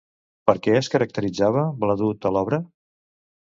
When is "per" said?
0.49-0.53